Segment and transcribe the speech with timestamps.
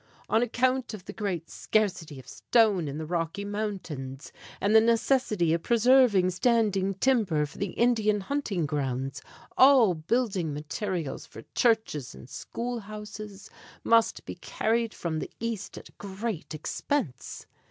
[0.29, 5.53] On account of the great scarcity of stone in the Rocky Mountains, and the necessity
[5.53, 9.21] of preserving standing timber for the Indian hunting grounds,
[9.59, 13.47] all building materials for churches and school houses
[13.83, 17.45] must be carried from the East at great expense.